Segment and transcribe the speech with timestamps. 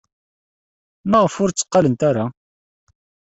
[1.09, 2.25] Maɣef ur tteqqalent ara?